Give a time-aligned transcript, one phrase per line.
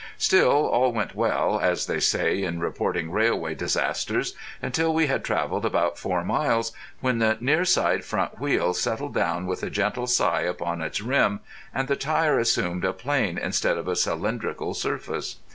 [0.17, 5.63] Still, all went well, as they say in reporting railway disasters, until we had travelled
[5.63, 10.41] about four miles, when the near side front wheel settled down with a gentle sigh
[10.41, 11.39] upon its rim,
[11.71, 15.35] and the tyre assumed a plane instead of a cylindrical surface.